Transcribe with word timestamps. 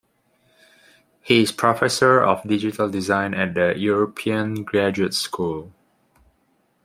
He 1.21 1.43
is 1.43 1.51
Professor 1.51 2.23
of 2.23 2.41
Digital 2.41 2.89
Design 2.89 3.35
at 3.35 3.53
The 3.53 3.75
European 3.77 4.63
Graduate 4.63 5.13
School. 5.13 5.73